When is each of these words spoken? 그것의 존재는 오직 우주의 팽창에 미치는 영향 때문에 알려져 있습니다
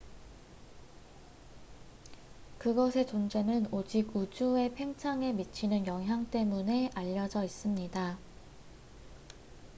그것의 2.57 3.05
존재는 3.05 3.67
오직 3.71 4.15
우주의 4.15 4.73
팽창에 4.73 5.31
미치는 5.31 5.85
영향 5.85 6.25
때문에 6.31 6.89
알려져 6.95 7.43
있습니다 7.43 8.17